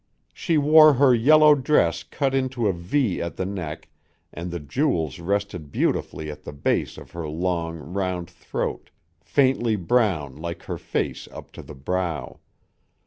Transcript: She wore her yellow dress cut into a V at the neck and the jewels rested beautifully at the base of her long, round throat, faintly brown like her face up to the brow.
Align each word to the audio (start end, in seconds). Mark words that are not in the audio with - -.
She 0.33 0.57
wore 0.57 0.95
her 0.95 1.13
yellow 1.13 1.53
dress 1.53 2.01
cut 2.01 2.33
into 2.33 2.65
a 2.67 2.73
V 2.73 3.21
at 3.21 3.35
the 3.35 3.45
neck 3.45 3.87
and 4.33 4.49
the 4.49 4.59
jewels 4.59 5.19
rested 5.19 5.71
beautifully 5.71 6.31
at 6.31 6.41
the 6.43 6.51
base 6.53 6.97
of 6.97 7.11
her 7.11 7.29
long, 7.29 7.77
round 7.77 8.27
throat, 8.27 8.89
faintly 9.19 9.75
brown 9.75 10.37
like 10.37 10.63
her 10.63 10.79
face 10.79 11.27
up 11.31 11.51
to 11.51 11.61
the 11.61 11.75
brow. 11.75 12.39